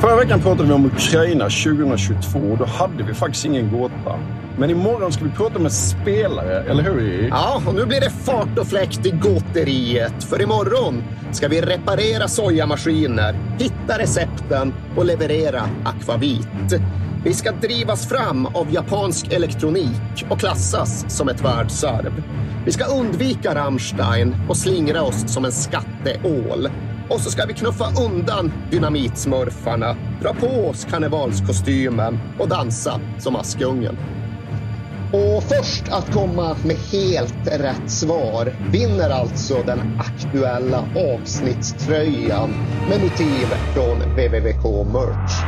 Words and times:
Förra 0.00 0.16
veckan 0.16 0.40
pratade 0.40 0.68
vi 0.68 0.74
om 0.74 0.86
Ukraina 0.86 1.44
2022 1.44 2.38
och 2.38 2.58
då 2.58 2.64
hade 2.64 3.02
vi 3.02 3.14
faktiskt 3.14 3.44
ingen 3.44 3.72
gåta. 3.72 4.18
Men 4.58 4.70
imorgon 4.70 5.12
ska 5.12 5.24
vi 5.24 5.30
prata 5.30 5.58
med 5.58 5.72
spelare, 5.72 6.62
eller 6.70 6.82
hur? 6.82 7.28
Ja, 7.30 7.62
och 7.66 7.74
nu 7.74 7.86
blir 7.86 8.00
det 8.00 8.10
fart 8.10 8.58
och 8.58 8.66
fläkt 8.66 9.06
i 9.06 9.10
gåteriet. 9.10 10.24
För 10.24 10.42
imorgon 10.42 11.02
ska 11.32 11.48
vi 11.48 11.60
reparera 11.60 12.28
sojamaskiner, 12.28 13.36
hitta 13.58 13.98
recepten 13.98 14.74
och 14.96 15.04
leverera 15.04 15.62
akvavit. 15.84 16.80
Vi 17.24 17.34
ska 17.34 17.52
drivas 17.52 18.08
fram 18.08 18.46
av 18.46 18.74
japansk 18.74 19.32
elektronik 19.32 20.26
och 20.28 20.40
klassas 20.40 21.16
som 21.16 21.28
ett 21.28 21.44
världsarv. 21.44 22.22
Vi 22.64 22.72
ska 22.72 22.84
undvika 22.84 23.54
Rammstein 23.54 24.36
och 24.48 24.56
slingra 24.56 25.02
oss 25.02 25.34
som 25.34 25.44
en 25.44 25.52
skatteål. 25.52 26.68
Och 27.08 27.20
så 27.20 27.30
ska 27.30 27.46
vi 27.46 27.54
knuffa 27.54 27.84
undan 28.00 28.52
dynamitsmurfarna, 28.70 29.96
dra 30.20 30.34
på 30.34 30.68
oss 30.68 30.84
karnevalskostymen 30.84 32.18
och 32.38 32.48
dansa 32.48 33.00
som 33.18 33.36
Askungen. 33.36 33.96
Och 35.12 35.44
först 35.44 35.88
att 35.90 36.10
komma 36.10 36.56
med 36.64 36.76
helt 36.76 37.48
rätt 37.52 37.90
svar 37.90 38.54
vinner 38.72 39.10
alltså 39.10 39.62
den 39.62 39.82
aktuella 39.98 40.88
avsnittströjan 40.94 42.58
med 42.86 43.00
motiv 43.00 43.54
från 43.72 43.98
www.merch. 43.98 45.47